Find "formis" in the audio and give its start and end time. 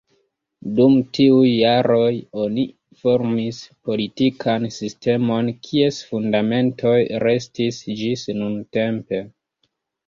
3.03-3.59